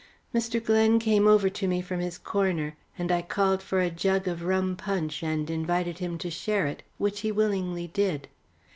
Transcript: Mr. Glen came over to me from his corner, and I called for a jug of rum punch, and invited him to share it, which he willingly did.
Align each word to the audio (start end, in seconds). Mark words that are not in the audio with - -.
Mr. 0.33 0.59
Glen 0.65 0.97
came 0.97 1.27
over 1.27 1.47
to 1.47 1.67
me 1.67 1.79
from 1.79 1.99
his 1.99 2.17
corner, 2.17 2.75
and 2.97 3.11
I 3.11 3.21
called 3.21 3.61
for 3.61 3.81
a 3.81 3.91
jug 3.91 4.27
of 4.27 4.41
rum 4.41 4.75
punch, 4.75 5.21
and 5.21 5.47
invited 5.47 5.99
him 5.99 6.17
to 6.17 6.31
share 6.31 6.65
it, 6.65 6.81
which 6.97 7.19
he 7.19 7.31
willingly 7.31 7.85
did. 7.85 8.27